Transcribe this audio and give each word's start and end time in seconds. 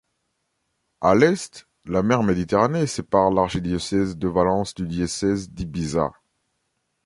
À 1.01 1.13
l'est, 1.13 1.67
la 1.85 2.01
mer 2.01 2.23
Méditerranée 2.23 2.87
sépare 2.87 3.29
l'archidiocèse 3.29 4.17
de 4.17 4.27
Valence 4.27 4.73
du 4.73 4.87
diocèse 4.87 5.51
d'Ibiza. 5.51 6.11